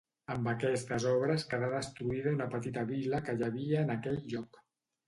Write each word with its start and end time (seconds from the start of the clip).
Amb 0.35 0.47
aquestes 0.53 1.05
obres 1.11 1.45
quedà 1.53 1.69
destruïda 1.75 2.35
una 2.39 2.51
petita 2.57 2.87
vila 2.95 3.25
que 3.29 3.39
hi 3.39 3.49
havia 3.53 3.87
en 3.89 3.99
aquell 3.99 4.23
lloc. 4.35 4.65